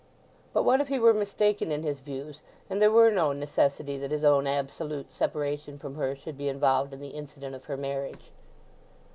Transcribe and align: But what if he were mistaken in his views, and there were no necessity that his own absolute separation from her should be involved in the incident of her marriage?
But 0.51 0.63
what 0.63 0.81
if 0.81 0.87
he 0.87 0.97
were 0.97 1.13
mistaken 1.13 1.71
in 1.71 1.83
his 1.83 1.99
views, 1.99 2.41
and 2.71 2.81
there 2.81 2.89
were 2.89 3.11
no 3.11 3.33
necessity 3.33 3.99
that 3.99 4.09
his 4.09 4.25
own 4.25 4.47
absolute 4.47 5.11
separation 5.11 5.77
from 5.77 5.93
her 5.93 6.15
should 6.15 6.39
be 6.39 6.49
involved 6.49 6.91
in 6.91 7.01
the 7.01 7.09
incident 7.09 7.53
of 7.53 7.65
her 7.65 7.77
marriage? 7.77 8.31